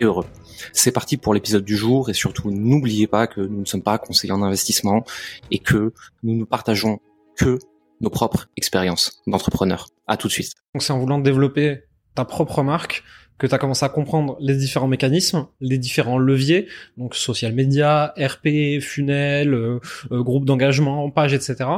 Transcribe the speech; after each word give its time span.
heureux. 0.00 0.26
C'est 0.72 0.92
parti 0.92 1.16
pour 1.16 1.34
l'épisode 1.34 1.64
du 1.64 1.76
jour 1.76 2.10
et 2.10 2.14
surtout 2.14 2.50
n'oubliez 2.50 3.06
pas 3.06 3.26
que 3.26 3.40
nous 3.40 3.60
ne 3.60 3.64
sommes 3.64 3.82
pas 3.82 3.98
conseillers 3.98 4.32
en 4.32 4.42
investissement 4.42 5.04
et 5.50 5.58
que 5.58 5.92
nous 6.22 6.34
ne 6.36 6.44
partageons 6.44 7.00
que 7.36 7.58
nos 8.00 8.10
propres 8.10 8.48
expériences 8.56 9.22
d'entrepreneurs. 9.26 9.88
À 10.06 10.16
tout 10.16 10.28
de 10.28 10.32
suite. 10.32 10.52
Donc 10.74 10.82
c'est 10.82 10.92
en 10.92 10.98
voulant 10.98 11.18
développer 11.18 11.84
ta 12.14 12.24
propre 12.24 12.62
marque 12.62 13.02
que 13.38 13.46
tu 13.46 13.54
as 13.54 13.58
commencé 13.58 13.84
à 13.84 13.88
comprendre 13.88 14.36
les 14.40 14.54
différents 14.54 14.86
mécanismes, 14.86 15.46
les 15.60 15.78
différents 15.78 16.18
leviers, 16.18 16.68
donc 16.96 17.14
social 17.14 17.52
media, 17.52 18.14
RP, 18.16 18.80
funnel, 18.80 19.54
euh, 19.54 19.80
euh, 20.12 20.22
groupe 20.22 20.44
d'engagement, 20.44 21.10
page, 21.10 21.34
etc. 21.34 21.68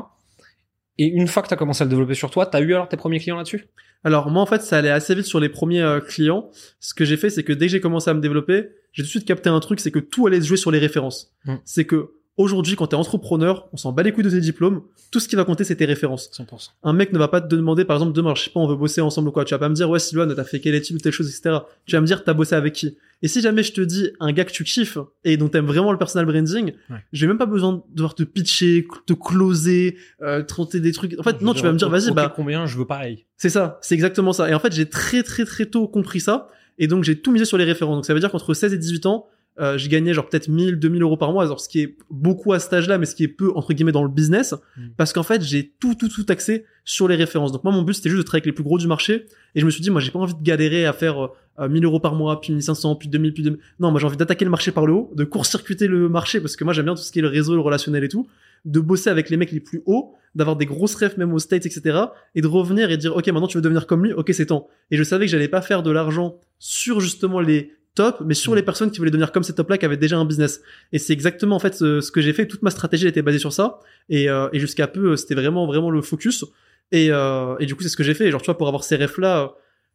Et 0.98 1.06
une 1.06 1.28
fois 1.28 1.42
que 1.42 1.48
tu 1.48 1.54
as 1.54 1.56
commencé 1.56 1.82
à 1.82 1.84
le 1.84 1.90
développer 1.90 2.14
sur 2.14 2.30
toi, 2.30 2.46
tu 2.46 2.56
as 2.56 2.60
eu 2.60 2.74
alors 2.74 2.88
tes 2.88 2.96
premiers 2.96 3.18
clients 3.18 3.36
là-dessus? 3.36 3.68
Alors 4.04 4.30
moi 4.30 4.42
en 4.42 4.46
fait 4.46 4.62
ça 4.62 4.78
allait 4.78 4.90
assez 4.90 5.14
vite 5.14 5.24
sur 5.24 5.40
les 5.40 5.48
premiers 5.48 5.82
euh, 5.82 6.00
clients. 6.00 6.50
Ce 6.80 6.94
que 6.94 7.04
j'ai 7.04 7.16
fait 7.16 7.30
c'est 7.30 7.42
que 7.42 7.52
dès 7.52 7.66
que 7.66 7.72
j'ai 7.72 7.80
commencé 7.80 8.08
à 8.10 8.14
me 8.14 8.20
développer, 8.20 8.68
j'ai 8.92 9.02
tout 9.02 9.06
de 9.06 9.10
suite 9.10 9.24
capté 9.26 9.48
un 9.48 9.60
truc, 9.60 9.80
c'est 9.80 9.90
que 9.90 9.98
tout 9.98 10.26
allait 10.26 10.40
se 10.40 10.46
jouer 10.46 10.56
sur 10.56 10.70
les 10.70 10.78
références. 10.78 11.34
Mm. 11.44 11.56
C'est 11.64 11.84
que 11.84 12.12
aujourd'hui 12.36 12.76
quand 12.76 12.88
t'es 12.88 12.96
entrepreneur, 12.96 13.68
on 13.72 13.76
s'en 13.76 13.92
bat 13.92 14.02
les 14.02 14.12
couilles 14.12 14.24
de 14.24 14.30
tes 14.30 14.40
diplômes, 14.40 14.82
tout 15.10 15.20
ce 15.20 15.28
qui 15.28 15.36
va 15.36 15.44
compter 15.44 15.64
c'est 15.64 15.76
tes 15.76 15.84
références. 15.86 16.30
100%. 16.32 16.70
Un 16.82 16.92
mec 16.92 17.12
ne 17.12 17.18
va 17.18 17.28
pas 17.28 17.40
te 17.40 17.46
demander 17.54 17.84
par 17.84 17.96
exemple 17.96 18.12
demain, 18.12 18.34
je 18.34 18.44
sais 18.44 18.50
pas, 18.50 18.60
on 18.60 18.66
veut 18.68 18.76
bosser 18.76 19.00
ensemble 19.00 19.28
ou 19.28 19.32
quoi. 19.32 19.44
Tu 19.44 19.54
vas 19.54 19.58
pas 19.58 19.68
me 19.68 19.74
dire 19.74 19.88
ouais 19.88 19.98
Sylvain, 19.98 20.26
t'as 20.34 20.44
fait 20.44 20.60
quelle 20.60 20.74
étude 20.74 20.96
ou 20.96 20.98
telle 20.98 21.12
chose, 21.12 21.28
etc. 21.28 21.58
Tu 21.86 21.94
vas 21.96 22.00
me 22.00 22.06
dire 22.06 22.24
t'as 22.24 22.34
bossé 22.34 22.54
avec 22.54 22.74
qui? 22.74 22.96
Et 23.22 23.28
si 23.28 23.40
jamais 23.40 23.62
je 23.62 23.72
te 23.72 23.80
dis 23.80 24.10
un 24.20 24.32
gars 24.32 24.44
que 24.44 24.52
tu 24.52 24.62
kiffes 24.64 24.98
et 25.24 25.38
dont 25.38 25.48
t'aimes 25.48 25.64
vraiment 25.66 25.90
le 25.92 25.96
personal 25.98 26.26
branding, 26.26 26.72
Ouais. 26.90 26.96
j'ai 27.12 27.26
même 27.26 27.38
pas 27.38 27.46
besoin 27.46 27.72
de 27.72 27.80
devoir 27.94 28.14
te 28.14 28.22
pitcher, 28.24 28.86
te 29.06 29.14
closer, 29.14 29.96
euh, 30.20 30.42
tenter 30.42 30.80
des 30.80 30.92
trucs. 30.92 31.18
En 31.18 31.22
fait, 31.22 31.40
non, 31.40 31.54
tu 31.54 31.62
vas 31.62 31.72
me 31.72 31.78
dire 31.78 31.88
vas-y, 31.88 32.10
bah 32.12 32.32
combien 32.34 32.66
je 32.66 32.76
veux 32.76 32.84
pareil. 32.84 33.24
c'est 33.38 33.48
ça, 33.48 33.78
c'est 33.80 33.94
exactement 33.94 34.32
ça. 34.34 34.50
Et 34.50 34.54
en 34.54 34.58
fait, 34.58 34.72
j'ai 34.72 34.86
très 34.86 35.22
très 35.22 35.44
très 35.46 35.66
tôt 35.66 35.88
compris 35.88 36.20
ça. 36.20 36.48
Et 36.78 36.88
donc, 36.88 37.04
j'ai 37.04 37.18
tout 37.18 37.32
misé 37.32 37.46
sur 37.46 37.56
les 37.56 37.64
références. 37.64 37.96
Donc, 37.96 38.04
ça 38.04 38.12
veut 38.12 38.20
dire 38.20 38.30
qu'entre 38.30 38.52
16 38.52 38.74
et 38.74 38.76
18 38.78 39.06
ans, 39.06 39.26
euh, 39.58 39.78
je 39.78 39.88
gagnais 39.88 40.12
genre 40.12 40.28
peut-être 40.28 40.48
1000, 40.48 40.76
2000 40.76 41.02
euros 41.02 41.16
par 41.16 41.32
mois. 41.32 41.44
Alors, 41.44 41.60
ce 41.60 41.68
qui 41.68 41.80
est 41.80 41.96
beaucoup 42.10 42.52
à 42.52 42.58
cet 42.58 42.72
âge-là, 42.72 42.98
mais 42.98 43.06
ce 43.06 43.14
qui 43.14 43.24
est 43.24 43.28
peu, 43.28 43.52
entre 43.54 43.72
guillemets, 43.72 43.92
dans 43.92 44.02
le 44.02 44.08
business. 44.08 44.54
Mm. 44.76 44.88
Parce 44.96 45.12
qu'en 45.12 45.22
fait, 45.22 45.42
j'ai 45.42 45.72
tout, 45.80 45.94
tout, 45.94 46.08
tout 46.08 46.26
axé 46.28 46.64
sur 46.84 47.08
les 47.08 47.16
références. 47.16 47.52
Donc, 47.52 47.64
moi, 47.64 47.72
mon 47.72 47.82
but, 47.82 47.94
c'était 47.94 48.10
juste 48.10 48.22
de 48.22 48.24
travailler 48.24 48.42
avec 48.42 48.46
les 48.46 48.52
plus 48.52 48.64
gros 48.64 48.78
du 48.78 48.86
marché. 48.86 49.26
Et 49.54 49.60
je 49.60 49.66
me 49.66 49.70
suis 49.70 49.80
dit, 49.80 49.90
moi, 49.90 50.00
j'ai 50.00 50.10
pas 50.10 50.18
envie 50.18 50.34
de 50.34 50.42
galérer 50.42 50.84
à 50.84 50.92
faire 50.92 51.24
euh, 51.24 51.28
euh, 51.58 51.68
1000 51.68 51.84
euros 51.84 52.00
par 52.00 52.14
mois, 52.14 52.40
puis 52.40 52.52
1500, 52.52 52.96
puis 52.96 53.08
2000, 53.08 53.32
puis 53.32 53.42
2000. 53.42 53.58
Non, 53.80 53.90
moi, 53.90 54.00
j'ai 54.00 54.06
envie 54.06 54.16
d'attaquer 54.16 54.44
le 54.44 54.50
marché 54.50 54.72
par 54.72 54.86
le 54.86 54.92
haut, 54.92 55.12
de 55.14 55.24
court-circuiter 55.24 55.88
le 55.88 56.08
marché, 56.08 56.40
parce 56.40 56.54
que 56.54 56.64
moi, 56.64 56.72
j'aime 56.74 56.84
bien 56.84 56.94
tout 56.94 57.02
ce 57.02 57.10
qui 57.10 57.20
est 57.20 57.22
le 57.22 57.28
réseau, 57.28 57.54
le 57.54 57.60
relationnel 57.60 58.04
et 58.04 58.08
tout. 58.08 58.28
De 58.66 58.80
bosser 58.80 59.10
avec 59.10 59.30
les 59.30 59.36
mecs 59.36 59.52
les 59.52 59.60
plus 59.60 59.82
hauts, 59.86 60.14
d'avoir 60.34 60.56
des 60.56 60.66
grosses 60.66 60.96
refs 60.96 61.16
même 61.16 61.32
aux 61.32 61.38
States, 61.38 61.64
etc. 61.66 61.98
Et 62.34 62.42
de 62.42 62.46
revenir 62.46 62.90
et 62.90 62.96
dire, 62.96 63.16
OK, 63.16 63.26
maintenant 63.28 63.46
tu 63.46 63.56
veux 63.56 63.62
devenir 63.62 63.86
comme 63.86 64.04
lui, 64.04 64.12
OK, 64.12 64.30
c'est 64.32 64.46
temps. 64.46 64.68
Et 64.90 64.96
je 64.96 65.02
savais 65.02 65.26
que 65.26 65.30
j'allais 65.30 65.48
pas 65.48 65.62
faire 65.62 65.82
de 65.82 65.90
l'argent 65.90 66.36
sur 66.58 67.00
justement 67.00 67.40
les 67.40 67.72
tops, 67.96 68.20
mais 68.24 68.34
sur 68.34 68.52
Mm. 68.52 68.56
les 68.56 68.62
personnes 68.62 68.90
qui 68.92 68.98
voulaient 68.98 69.10
devenir 69.10 69.32
comme 69.32 69.42
ces 69.42 69.54
tops-là, 69.54 69.76
qui 69.78 69.84
avaient 69.84 69.96
déjà 69.96 70.16
un 70.16 70.24
business. 70.24 70.60
Et 70.92 70.98
c'est 71.00 71.12
exactement 71.12 71.56
en 71.56 71.58
fait 71.58 71.74
ce, 71.74 72.00
ce 72.00 72.12
que 72.12 72.20
j'ai 72.20 72.32
fait. 72.32 72.46
Toute 72.46 72.62
ma 72.62 72.70
stratégie 72.70 73.02
elle 73.04 73.10
était 73.10 73.22
basée 73.22 73.40
sur 73.40 73.52
ça. 73.52 73.80
Et, 74.08 74.30
euh, 74.30 74.48
et 74.52 74.60
jusqu'à 74.60 74.86
peu, 74.86 75.12
euh, 75.12 75.16
c'était 75.16 75.34
vraiment 75.34 75.66
vraiment 75.66 75.90
le 75.90 76.00
focus. 76.02 76.44
Et, 76.92 77.08
euh, 77.10 77.56
et 77.58 77.66
du 77.66 77.74
coup, 77.74 77.82
c'est 77.82 77.88
ce 77.88 77.96
que 77.96 78.04
j'ai 78.04 78.14
fait. 78.14 78.30
Genre, 78.30 78.40
tu 78.40 78.46
vois, 78.46 78.56
pour 78.56 78.68
avoir 78.68 78.84
ces 78.84 78.94
refs-là, 78.94 79.42
euh, 79.42 79.46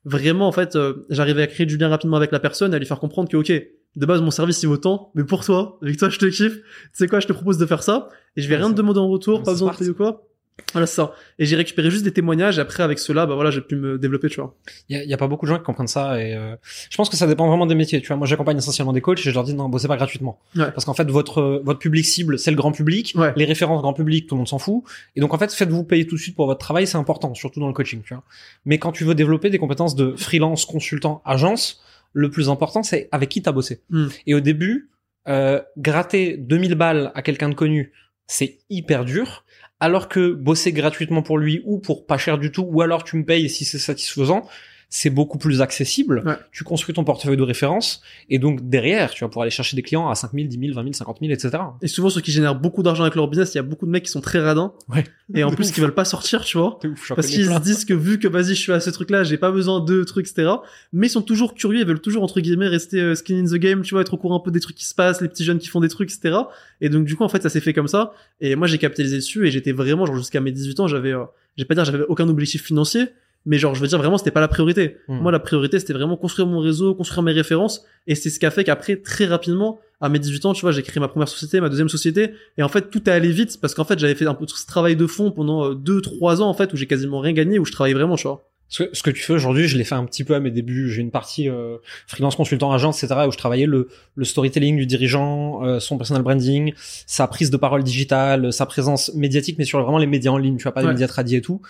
vraiment, 0.04 0.48
en 0.48 0.52
fait, 0.52 0.76
euh, 0.76 1.06
j'arrivais 1.10 1.44
à 1.44 1.48
créer 1.48 1.66
du 1.66 1.78
lien 1.78 1.88
rapidement 1.88 2.18
avec 2.18 2.32
la 2.34 2.40
personne, 2.42 2.74
à 2.74 2.80
lui 2.80 2.86
faire 2.86 3.00
comprendre 3.00 3.30
que, 3.30 3.38
ok, 3.38 3.48
de 3.96 4.06
base, 4.06 4.22
mon 4.22 4.32
service, 4.32 4.62
il 4.64 4.68
vaut 4.68 4.78
tant, 4.78 5.12
mais 5.16 5.24
pour 5.24 5.46
toi, 5.46 5.78
avec 5.82 5.98
toi, 5.98 6.10
je 6.10 6.18
te 6.20 6.26
kiffe. 6.26 6.56
Tu 6.58 6.62
sais 6.94 7.08
quoi, 7.08 7.20
je 7.22 7.28
te 7.28 7.34
propose 7.34 7.58
de 7.58 7.66
faire 7.66 7.84
ça. 7.84 8.10
Et 8.36 8.42
je 8.42 8.48
vais 8.50 8.56
Ouais, 8.56 8.62
rien 8.62 8.72
te 8.72 8.76
demander 8.78 9.00
en 9.00 9.08
retour, 9.10 9.44
pas 9.44 9.52
besoin 9.52 9.72
de 9.72 9.78
payer 9.78 9.92
ou 9.92 9.96
quoi. 9.96 10.28
Voilà, 10.74 10.88
c'est 10.88 10.96
ça. 10.96 11.14
Et 11.38 11.46
j'ai 11.46 11.56
récupéré 11.56 11.90
juste 11.92 12.04
des 12.04 12.14
témoignages. 12.14 12.58
Et 12.58 12.62
après, 12.62 12.84
avec 12.84 12.98
cela, 13.00 13.26
bah 13.26 13.36
voilà, 13.36 13.52
j'ai 13.52 13.62
pu 13.62 13.76
me 13.76 13.98
développer, 13.98 14.30
tu 14.30 14.40
vois. 14.40 14.56
Il 14.90 14.98
y 14.98 15.00
a, 15.00 15.04
y 15.04 15.14
a 15.14 15.18
pas 15.18 15.28
beaucoup 15.28 15.46
de 15.46 15.52
gens 15.52 15.58
qui 15.58 15.64
comprennent 15.64 15.88
ça 15.88 16.22
et 16.22 16.34
euh, 16.34 16.56
je 16.90 16.96
pense 16.96 17.10
que 17.10 17.18
ça 17.18 17.28
dépend 17.28 17.48
vraiment 17.48 17.66
des 17.66 17.76
métiers. 17.76 18.00
Tu 18.00 18.08
vois, 18.08 18.16
moi 18.16 18.26
j'accompagne 18.28 18.58
essentiellement 18.58 18.94
des 18.94 19.02
coachs 19.02 19.20
et 19.20 19.24
je 19.24 19.32
leur 19.32 19.44
dis 19.44 19.54
non, 19.54 19.68
bossez 19.70 19.88
pas 19.88 19.98
gratuitement. 19.98 20.40
Ouais. 20.56 20.72
Parce 20.72 20.86
qu'en 20.86 20.94
fait 20.94 21.10
votre 21.10 21.62
votre 21.66 21.80
public 21.80 22.06
cible 22.06 22.40
c'est 22.40 22.52
le 22.52 22.58
grand 22.58 22.72
public, 22.72 23.14
Ouais. 23.18 23.34
les 23.36 23.46
références 23.46 23.82
grand 23.82 23.94
public 23.94 24.28
tout 24.28 24.36
le 24.36 24.40
monde 24.40 24.48
s'en 24.48 24.60
fout 24.60 24.84
et 25.16 25.20
donc 25.20 25.34
en 25.34 25.38
fait 25.38 25.52
faites-vous 25.52 25.84
payer 25.84 26.08
tout 26.08 26.16
de 26.16 26.22
suite 26.22 26.36
pour 26.36 26.46
votre 26.46 26.60
travail, 26.60 26.88
c'est 26.88 26.98
important 26.98 27.34
surtout 27.34 27.60
dans 27.60 27.68
le 27.68 27.74
coaching, 27.74 28.02
tu 28.06 28.14
vois. 28.14 28.24
Mais 28.66 28.78
quand 28.78 28.92
tu 28.94 29.04
veux 29.04 29.16
développer 29.16 29.50
des 29.50 29.58
compétences 29.58 29.96
de 29.96 30.14
freelance, 30.16 30.66
consultant, 30.66 31.22
agence, 31.26 31.82
le 32.14 32.30
plus 32.30 32.50
important 32.50 32.84
c'est 32.84 33.10
avec 33.12 33.28
qui 33.30 33.42
t'as 33.42 33.52
bossé. 33.52 33.82
Hmm. 33.90 34.08
Et 34.28 34.36
au 34.36 34.40
début, 34.40 34.90
euh, 35.28 35.62
gratter 35.78 36.38
2000 36.38 36.76
balles 36.76 37.12
à 37.16 37.22
quelqu'un 37.22 37.50
de 37.50 37.56
connu, 37.56 37.92
c'est 38.28 38.60
hyper 38.70 39.06
dur. 39.06 39.46
Alors 39.80 40.10
que 40.10 40.32
bosser 40.32 40.74
gratuitement 40.74 41.24
pour 41.24 41.38
lui 41.38 41.62
ou 41.66 41.80
pour 41.80 42.06
pas 42.06 42.18
cher 42.18 42.38
du 42.38 42.52
tout, 42.52 42.64
ou 42.64 42.82
alors 42.82 43.04
tu 43.04 43.18
me 43.18 43.26
payes 43.26 43.50
si 43.50 43.66
c'est 43.66 43.80
satisfaisant, 43.80 44.48
c'est 44.92 45.10
beaucoup 45.10 45.40
plus 45.40 45.62
accessible. 45.62 46.22
Ouais. 46.26 46.36
Tu 46.52 46.64
construis 46.64 46.94
ton 46.94 47.04
portefeuille 47.04 47.38
de 47.38 47.44
référence 47.44 48.02
et 48.30 48.38
donc 48.38 48.70
derrière, 48.70 49.10
tu 49.12 49.24
vas 49.24 49.30
pouvoir 49.30 49.44
aller 49.44 49.52
chercher 49.52 49.76
des 49.76 49.82
clients 49.82 50.10
à 50.10 50.16
5 50.16 50.34
000, 50.34 50.48
10 50.48 50.60
000, 50.60 50.74
20 50.76 50.84
000, 50.84 50.94
50 50.94 51.18
000, 51.22 51.32
etc. 51.32 51.64
Et 51.82 51.88
souvent, 51.88 52.10
ceux 52.10 52.22
qui 52.22 52.32
génèrent 52.32 52.60
beaucoup 52.60 52.84
d'argent 52.84 53.04
avec 53.04 53.16
leur 53.16 53.28
business, 53.28 53.54
il 53.54 53.58
y 53.58 53.60
a 53.60 53.64
beaucoup 53.64 53.86
de 53.86 53.92
mecs 53.92 54.04
qui 54.04 54.12
sont 54.12 54.22
très 54.22 54.40
radins. 54.40 54.74
Ouais. 54.90 55.06
Et 55.34 55.44
en 55.44 55.52
plus, 55.52 55.72
qui 55.72 55.80
veulent 55.80 55.94
pas 55.94 56.06
sortir, 56.06 56.44
tu 56.44 56.58
vois. 56.58 56.78
Ouf, 56.84 57.14
Parce 57.16 57.28
qu'ils 57.28 57.46
se 57.46 57.60
disent 57.60 57.86
que 57.86 57.94
vu 57.94 58.20
que 58.20 58.28
vas-y 58.28 58.56
je 58.56 58.62
suis 58.62 58.72
à 58.72 58.80
ce 58.80 58.90
truc 58.90 59.10
là 59.10 59.24
j'ai 59.24 59.38
pas 59.38 59.52
besoin 59.52 59.80
de 59.80 60.04
trucs 60.04 60.28
etc 60.30 60.50
mais 60.94 61.08
ils 61.08 61.10
sont 61.10 61.22
toujours 61.22 61.54
curieux 61.54 61.80
ils 61.80 61.86
veulent 61.86 62.02
toujours 62.02 62.24
entre 62.24 62.40
guillemets 62.42 62.68
rester 62.68 63.00
euh, 63.00 63.16
skin 63.16 63.36
in 63.36 63.46
the 63.46 63.56
game 63.56 63.82
tu 63.82 63.94
vois 63.94 64.02
être 64.02 64.14
au 64.14 64.18
courant 64.18 64.38
un 64.38 64.40
peu 64.40 64.52
des 64.52 64.60
trucs 64.60 64.76
qui 64.76 64.86
se 64.86 64.96
passent 64.96 65.22
les 65.22 65.28
petits 65.28 65.44
jeunes 65.44 65.60
qui 65.60 65.68
font 65.68 65.80
des 65.80 65.90
trucs 65.90 66.12
etc 66.12 66.36
et 66.82 66.90
donc 66.90 67.06
du 67.06 67.16
coup 67.16 67.24
en 67.24 67.30
fait 67.30 67.42
ça 67.42 67.50
s'est 67.50 67.62
fait 67.62 67.74
comme 67.74 67.88
ça 67.88 68.14
et 68.40 68.56
moi 68.56 68.68
j'ai 68.68 68.78
capitalisé 68.78 69.18
dessus 69.18 69.48
et 69.48 69.52
j'étais 69.52 69.72
vraiment 69.72 70.06
genre 70.06 70.18
jusqu'à 70.18 70.42
mes 70.42 70.52
18 70.52 70.80
ans 70.82 70.88
j'avais 70.88 71.14
euh, 71.14 71.24
je 71.58 71.64
vais 71.64 71.68
pas 71.68 71.76
dire 71.76 71.86
j'avais 71.86 72.04
aucun 72.08 72.28
objectif 72.30 72.64
financier 72.64 73.08
mais 73.46 73.58
genre 73.58 73.76
je 73.76 73.82
veux 73.82 73.88
dire 73.88 73.98
vraiment 73.98 74.18
c'était 74.18 74.32
pas 74.32 74.42
la 74.42 74.48
priorité. 74.48 74.98
Hmm. 75.08 75.18
moi 75.18 75.32
la 75.32 75.40
priorité 75.40 75.80
c'était 75.80 75.94
vraiment 75.94 76.18
construire 76.18 76.48
mon 76.48 76.60
réseau 76.60 76.94
construire 76.96 77.24
mes 77.24 77.32
références. 77.32 77.86
Et 78.08 78.16
c'est 78.16 78.30
ce 78.30 78.40
qui 78.40 78.46
a 78.46 78.52
fait 78.52 78.64
qu'après 78.64 78.98
très 78.98 79.26
rapidement 79.26 79.80
à 80.00 80.10
mes 80.10 80.20
18 80.20 80.46
ans 80.46 80.54
tu 80.54 80.62
vois 80.62 80.72
j'ai 80.72 80.84
créé 80.84 81.00
ma 81.00 81.08
première 81.08 81.28
société 81.28 81.62
ma 81.62 81.70
deuxième 81.70 81.90
société. 81.90 82.34
Et 82.58 82.64
en 82.64 82.70
fait 82.70 82.90
tout 82.90 83.04
a 83.08 83.12
allé 83.12 83.32
vite 83.32 83.60
parce 83.60 83.74
qu'en 83.74 83.86
fait 83.86 83.98
j'avais 84.00 84.16
fait 84.16 84.28
un 84.28 84.34
peu 84.34 84.46
ce 84.48 84.66
travail 84.66 84.96
de 84.96 85.08
fond 85.08 85.32
pendant 85.32 85.74
2-3 85.74 86.42
ans 86.42 86.50
en 86.50 86.54
fait 86.54 86.72
où 86.74 86.78
j'ai 86.78 86.88
quasiment 86.88 87.20
rien 87.20 87.34
gagné 87.34 87.60
où 87.60 87.66
je 87.66 87.72
travaillais 87.72 87.96
vraiment 87.96 88.16
tu 88.16 88.28
vois 88.28 88.51
Ce 88.74 88.84
que, 88.84 88.90
ce 88.96 89.04
que 89.04 89.10
tu 89.12 89.22
fais 89.22 89.34
aujourd'hui, 89.34 89.68
je 89.68 89.78
l'ai 89.78 89.84
fait 89.84 89.96
un 89.96 90.06
petit 90.06 90.24
peu 90.24 90.34
à 90.34 90.40
mes 90.40 90.50
débuts. 90.50 90.90
J'ai 90.90 91.02
une 91.02 91.12
partie 91.12 91.50
euh, 91.50 91.78
freelance 92.08 92.38
consultant 92.38 92.72
agent, 92.72 92.92
etc. 92.92 93.08
où 93.28 93.32
je 93.32 93.38
travaillais 93.38 93.66
le, 93.66 93.90
le 94.16 94.24
storytelling 94.26 94.78
du 94.78 94.86
dirigeant, 94.86 95.62
euh, 95.66 95.80
son 95.82 95.98
personal 95.98 96.24
branding, 96.24 96.72
sa 97.06 97.28
prise 97.28 97.50
de 97.52 97.58
parole 97.58 97.84
digitale, 97.84 98.54
sa 98.54 98.66
présence 98.66 99.14
médiatique, 99.14 99.58
mais 99.60 99.66
sur 99.66 99.82
vraiment 99.84 99.98
les 99.98 100.08
médias 100.08 100.32
en 100.32 100.38
ligne, 100.38 100.56
tu 100.56 100.64
vois, 100.64 100.72
pas 100.74 100.82
les 100.82 100.88
Ouais. 100.88 100.94
médias 100.94 101.08
tradis 101.10 101.36
et 101.36 101.42
tout. 101.42 101.62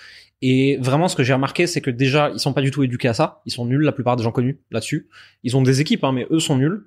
Et 0.44 0.78
vraiment, 0.80 1.08
ce 1.08 1.16
que 1.16 1.24
j'ai 1.24 1.34
remarqué, 1.34 1.66
c'est 1.66 1.82
que 1.82 1.90
déjà, 1.90 2.30
ils 2.34 2.40
sont 2.40 2.54
pas 2.54 2.62
du 2.62 2.70
tout 2.70 2.84
éduqués 2.84 3.08
à 3.08 3.14
ça. 3.16 3.42
Ils 3.48 3.52
sont 3.52 3.66
nuls, 3.66 3.82
la 3.82 3.92
plupart 3.92 4.16
des 4.16 4.24
gens 4.24 4.32
connus 4.32 4.60
là-dessus. 4.70 5.10
Ils 5.44 5.58
ont 5.58 5.64
des 5.64 5.82
équipes, 5.82 6.04
hein, 6.04 6.12
mais 6.12 6.28
eux 6.30 6.40
sont 6.40 6.56
nuls. 6.56 6.86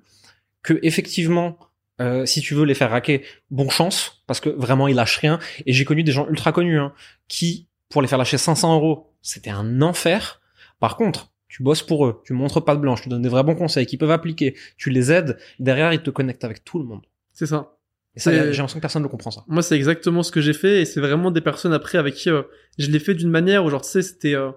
Que 0.63 0.79
effectivement, 0.81 1.57
euh, 2.01 2.25
si 2.25 2.39
tu 2.41 2.53
veux 2.53 2.63
les 2.65 2.73
faire 2.73 2.89
raquer, 2.89 3.23
bon 3.51 3.69
chance, 3.69 4.23
parce 4.27 4.39
que 4.39 4.49
vraiment 4.49 4.87
ils 4.87 4.95
lâchent 4.95 5.17
rien. 5.19 5.39
Et 5.65 5.73
j'ai 5.73 5.83
connu 5.85 6.03
des 6.03 6.11
gens 6.13 6.25
ultra 6.29 6.51
connus 6.53 6.79
hein, 6.79 6.93
qui, 7.27 7.67
pour 7.89 8.01
les 8.01 8.07
faire 8.07 8.17
lâcher 8.17 8.37
500 8.37 8.75
euros, 8.75 9.11
c'était 9.25 9.49
un 9.49 9.81
enfer. 9.81 10.39
Par 10.79 10.97
contre, 10.97 11.31
tu 11.47 11.63
bosses 11.63 11.83
pour 11.83 12.05
eux, 12.05 12.21
tu 12.25 12.33
montres 12.33 12.63
pas 12.63 12.75
de 12.75 12.81
blanche, 12.81 13.01
tu 13.01 13.09
donnes 13.09 13.21
des 13.21 13.29
vrais 13.29 13.43
bons 13.43 13.55
conseils 13.55 13.85
qu'ils 13.85 13.99
peuvent 13.99 14.11
appliquer, 14.11 14.55
tu 14.77 14.89
les 14.89 15.11
aides. 15.11 15.37
Derrière, 15.59 15.93
ils 15.93 16.01
te 16.01 16.09
connectent 16.09 16.43
avec 16.43 16.63
tout 16.63 16.79
le 16.79 16.85
monde. 16.85 17.01
c'est 17.33 17.45
ça 17.45 17.77
Et 18.15 18.19
ça, 18.19 18.31
j'ai 18.31 18.39
l'impression 18.57 18.77
que 18.79 18.81
personne 18.81 19.03
ne 19.03 19.07
comprend 19.07 19.31
ça. 19.31 19.43
Moi, 19.47 19.61
c'est 19.61 19.75
exactement 19.75 20.21
ce 20.23 20.31
que 20.31 20.41
j'ai 20.41 20.53
fait 20.53 20.81
et 20.81 20.85
c'est 20.85 20.99
vraiment 20.99 21.31
des 21.31 21.41
personnes 21.41 21.73
après 21.73 21.97
avec 21.97 22.13
qui 22.15 22.29
euh, 22.29 22.43
je 22.77 22.89
l'ai 22.91 22.99
fait 22.99 23.13
d'une 23.15 23.29
manière 23.29 23.65
où, 23.65 23.69
genre, 23.69 23.81
tu 23.81 23.89
sais, 23.89 24.01
c'était, 24.01 24.35
euh, 24.35 24.51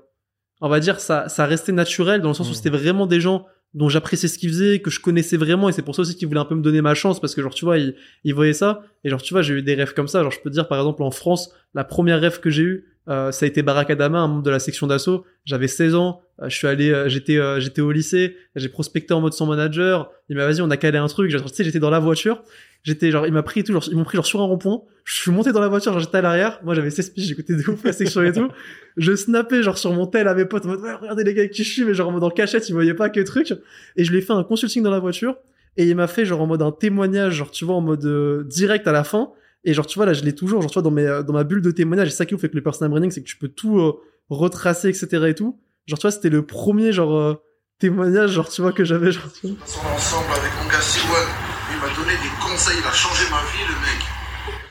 on 0.61 0.69
va 0.69 0.81
dire, 0.81 1.01
ça, 1.01 1.29
ça 1.29 1.47
restait 1.47 1.73
naturel 1.73 2.21
dans 2.21 2.29
le 2.29 2.35
sens 2.35 2.49
où 2.49 2.51
Mm. 2.51 2.55
c'était 2.55 2.71
vraiment 2.71 3.07
des 3.07 3.21
gens 3.21 3.47
dont 3.75 3.89
j'appréciais 3.89 4.29
ce 4.29 4.39
qu'ils 4.39 4.49
faisaient, 4.49 4.81
que 4.81 4.91
je 4.91 5.01
connaissais 5.01 5.37
vraiment 5.37 5.69
et 5.69 5.73
c'est 5.73 5.83
pour 5.83 5.95
ça 5.95 6.03
aussi 6.03 6.17
qu'ils 6.17 6.27
voulaient 6.27 6.41
un 6.41 6.47
peu 6.47 6.55
me 6.55 6.63
donner 6.63 6.81
ma 6.81 6.95
chance 6.95 7.21
parce 7.21 7.35
que, 7.35 7.43
genre, 7.43 7.55
tu 7.55 7.65
vois, 7.65 7.79
ils, 7.79 7.95
ils 8.25 8.35
voyaient 8.35 8.55
ça 8.55 8.83
et, 9.05 9.11
genre, 9.11 9.23
tu 9.23 9.33
vois, 9.35 9.43
j'ai 9.43 9.55
eu 9.55 9.63
des 9.63 9.75
rêves 9.75 9.95
comme 9.95 10.09
ça. 10.09 10.23
Genre, 10.23 10.33
je 10.33 10.41
peux 10.41 10.51
te 10.51 10.55
dire, 10.55 10.67
par 10.69 10.79
exemple, 10.79 11.03
en 11.03 11.11
France, 11.11 11.53
la 11.75 11.85
première 11.85 12.21
rêve 12.21 12.41
que 12.41 12.51
j'ai 12.51 12.63
eue, 12.63 12.85
euh, 13.09 13.33
ça 13.33 13.47
a 13.47 13.49
été 13.49 13.63
Barack 13.63 13.91
Adama, 13.91 14.19
un 14.19 14.29
membre 14.29 14.43
de 14.43 14.51
la 14.51 14.59
section 14.59 14.87
d'assaut. 14.87 15.25
J'avais 15.45 15.69
16 15.69 15.95
ans, 15.95 16.21
euh, 16.43 16.49
je 16.49 16.57
suis 16.57 16.67
allé, 16.67 16.91
euh, 16.91 17.09
j'étais, 17.09 17.39
euh, 17.39 17.59
j'étais 17.59 17.81
au 17.81 17.91
lycée, 17.91 18.37
j'ai 18.55 18.69
prospecté 18.69 19.15
en 19.15 19.21
mode 19.21 19.33
son 19.33 19.47
manager. 19.47 20.11
Il 20.29 20.37
m'a 20.37 20.47
vas-y, 20.47 20.61
on 20.61 20.71
a 20.71 20.77
calé 20.77 20.99
un 20.99 21.07
truc. 21.07 21.31
Tu 21.31 21.39
sais, 21.53 21.65
j'étais 21.65 21.79
dans 21.79 21.91
la 21.91 21.99
voiture. 21.99 22.43
J'étais 22.85 23.11
genre, 23.11 23.27
il 23.27 23.33
m'a 23.33 23.43
pris 23.43 23.65
tout, 23.65 23.73
genre, 23.73 23.85
ils 23.89 23.97
m'ont 23.97 24.05
pris 24.05 24.17
genre 24.17 24.27
sur 24.27 24.41
un 24.41 24.45
rond-point. 24.45 24.83
Je 25.05 25.15
suis 25.15 25.31
monté 25.31 25.53
dans 25.53 25.61
la 25.61 25.69
voiture, 25.69 25.93
genre, 25.93 26.01
j'étais 26.01 26.19
à 26.19 26.23
l'arrière. 26.23 26.61
Moi, 26.63 26.75
j'avais 26.75 26.91
16 26.91 27.11
piges, 27.11 27.27
j'écoutais 27.27 27.57
de 27.57 27.69
ouf 27.69 27.83
la 27.83 27.93
section 27.93 28.23
et 28.23 28.33
tout. 28.33 28.49
Je 28.97 29.17
snappais, 29.17 29.63
genre, 29.63 29.79
sur 29.79 29.93
mon 29.93 30.07
tel 30.07 30.29
à 30.29 30.35
mes 30.35 30.45
potes 30.45 30.67
en 30.67 30.69
mode, 30.69 30.81
regardez 31.01 31.25
les 31.25 31.35
gars 31.35 31.49
qui 31.49 31.65
je 31.65 31.73
suis, 31.73 31.85
mais 31.85 31.95
genre, 31.95 32.09
en 32.09 32.13
mode 32.13 32.25
en 32.25 32.31
cachette, 32.31 32.69
ils 32.69 32.73
voyaient 32.73 32.95
pas 32.95 33.09
que 33.09 33.21
truc. 33.21 33.53
Et 33.97 34.05
je 34.05 34.11
lui 34.13 34.19
ai 34.19 34.21
fait 34.21 34.33
un 34.33 34.45
consulting 34.45 34.83
dans 34.83 34.91
la 34.91 35.01
voiture. 35.01 35.37
et 35.77 35.89
il 35.89 35.97
m'a 35.97 36.09
fait 36.09 36.25
genre 36.25 36.41
en 36.41 36.47
mode 36.47 36.63
un 36.63 36.73
témoignage, 36.73 37.35
genre 37.35 37.51
tu 37.51 37.65
vois, 37.65 37.77
en 37.77 37.81
mode 37.81 38.47
direct 38.49 38.87
à 38.87 38.93
la 38.93 39.05
fin. 39.05 39.33
Et 39.65 39.75
genre, 39.75 39.87
tu 39.87 39.99
vois, 39.99 40.07
là, 40.07 40.13
je 40.13 40.23
l'ai 40.25 40.35
toujours, 40.35 40.61
genre, 40.63 40.71
tu 40.71 40.75
vois, 40.75 40.83
dans, 40.83 40.91
mes, 40.91 41.03
euh, 41.07 41.23
dans 41.23 41.33
ma 41.33 41.45
bulle 41.45 41.63
de 41.63 41.71
témoignage. 41.71 42.09
Et 42.09 42.11
ça 42.13 42.27
qui 42.27 42.35
ouf 42.35 42.41
avec 42.41 42.55
le 42.55 42.63
personal 42.63 42.91
branding, 42.91 43.11
c'est 43.11 43.23
que 43.23 43.29
tu 43.29 43.37
peux 43.37 43.49
tout 43.49 43.79
euh, 43.81 43.93
retracer, 44.31 44.89
etc. 44.89 45.07
et 45.29 45.35
tout. 45.35 45.59
Genre, 45.87 45.99
tu 45.99 46.03
vois, 46.03 46.11
c'était 46.13 46.31
le 46.31 46.45
premier, 46.47 46.93
genre, 46.93 47.17
euh, 47.17 47.35
témoignage, 47.79 48.31
genre, 48.33 48.49
tu 48.49 48.63
vois, 48.63 48.73
que 48.73 48.85
j'avais, 48.85 49.13
genre, 49.13 49.31
tu 49.33 49.49
vois. 49.49 49.57
ensemble 49.95 50.31
avec 50.31 50.51
mon 50.63 50.69
gars 50.71 50.81
Siwan. 50.81 51.27
Il 51.73 51.79
m'a 51.81 51.95
donné 51.95 52.13
des 52.23 52.31
conseils, 52.43 52.77
il 52.81 52.87
a 52.87 52.93
changé 52.93 53.25
ma 53.31 53.39
vie, 53.53 53.65
le 53.69 53.75
mec. 53.75 54.05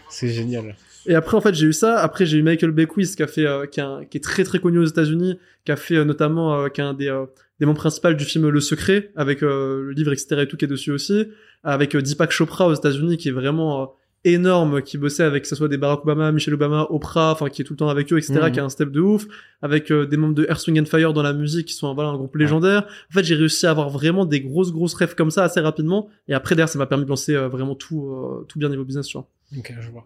C'est 0.09 0.29
génial. 0.29 0.75
Et 1.05 1.15
après, 1.15 1.37
en 1.37 1.41
fait, 1.41 1.53
j'ai 1.53 1.67
eu 1.67 1.73
ça. 1.73 1.99
Après, 1.99 2.25
j'ai 2.25 2.37
eu 2.37 2.43
Michael 2.43 2.71
Beckwith, 2.71 3.15
qui 3.15 3.23
a 3.23 3.27
fait, 3.27 3.45
euh, 3.45 3.65
qui, 3.65 3.79
a- 3.79 4.01
qui 4.09 4.17
est 4.17 4.21
très 4.23 4.43
très 4.43 4.59
connu 4.59 4.79
aux 4.79 4.85
États-Unis, 4.85 5.39
qui 5.65 5.71
a 5.71 5.75
fait 5.77 5.95
euh, 5.95 6.03
notamment, 6.05 6.53
euh, 6.63 6.67
qui 6.69 6.81
est 6.81 6.83
un 6.83 6.93
des, 6.93 7.07
euh, 7.07 7.25
des 7.59 7.65
membres 7.65 7.79
principaux 7.79 8.11
du 8.13 8.25
film 8.25 8.49
Le 8.49 8.59
Secret, 8.59 9.11
avec 9.15 9.41
euh, 9.43 9.83
le 9.83 9.91
livre, 9.91 10.11
etc. 10.11 10.41
et 10.41 10.47
tout, 10.47 10.57
qui 10.57 10.65
est 10.65 10.67
dessus 10.67 10.91
aussi. 10.91 11.27
Avec 11.63 11.95
euh, 11.95 12.01
Deepak 12.01 12.31
Chopra 12.31 12.67
aux 12.67 12.73
États-Unis, 12.73 13.17
qui 13.17 13.29
est 13.29 13.31
vraiment 13.31 13.81
euh, 13.81 13.85
énorme, 14.33 14.81
qui 14.81 14.97
bossait 14.97 15.24
avec, 15.24 15.44
que 15.44 15.50
ce 15.50 15.56
soit 15.56 15.68
des 15.68 15.77
Barack 15.77 16.01
Obama, 16.03 16.31
Michelle 16.31 16.53
Obama, 16.53 16.88
Oprah, 16.89 17.31
enfin, 17.31 17.50
qui 17.50 17.62
est 17.62 17.65
tout 17.65 17.74
le 17.74 17.77
temps 17.77 17.89
avec 17.89 18.12
eux, 18.13 18.18
etc., 18.18 18.33
Mhm. 18.44 18.51
qui 18.51 18.59
a 18.59 18.63
un 18.65 18.69
step 18.69 18.89
de 18.91 19.00
ouf. 19.01 19.25
Avec 19.62 19.91
euh, 19.91 20.06
des 20.06 20.18
membres 20.18 20.35
de 20.35 20.45
Earth, 20.50 20.68
Wind 20.68 20.79
and 20.79 20.85
Fire 20.85 21.13
dans 21.13 21.24
la 21.24 21.33
musique, 21.33 21.68
qui 21.68 21.74
sont, 21.74 21.94
voilà, 21.94 22.09
un 22.09 22.15
groupe 22.18 22.35
légendaire. 22.35 22.83
En 23.09 23.13
fait, 23.13 23.24
j'ai 23.24 23.35
réussi 23.35 23.65
à 23.65 23.71
avoir 23.71 23.89
vraiment 23.89 24.25
des 24.25 24.41
grosses 24.41 24.71
grosses 24.71 24.94
rêves 24.94 25.15
comme 25.15 25.31
ça 25.31 25.44
assez 25.44 25.59
rapidement. 25.59 26.09
Et 26.27 26.33
après, 26.33 26.56
derrière, 26.56 26.69
ça 26.69 26.77
m'a 26.79 26.85
permis 26.85 27.03
de 27.06 27.09
lancer 27.09 27.35
euh, 27.35 27.47
vraiment 27.47 27.75
tout, 27.75 28.07
euh, 28.09 28.45
tout 28.47 28.59
bien 28.59 28.69
niveau 28.69 28.83
business, 28.83 29.07
tu 29.07 29.18
vois. 29.18 29.27
Ok, 29.57 29.74
je 29.79 29.89
vois. 29.89 30.06